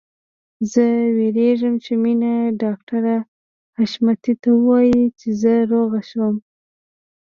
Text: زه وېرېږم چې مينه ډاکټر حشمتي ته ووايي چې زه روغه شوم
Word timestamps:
زه 0.71 0.85
وېرېږم 1.15 1.75
چې 1.83 1.93
مينه 2.03 2.31
ډاکټر 2.63 3.03
حشمتي 3.77 4.33
ته 4.41 4.49
ووايي 4.57 5.03
چې 5.19 5.27
زه 5.41 5.53
روغه 5.71 6.01
شوم 6.09 6.35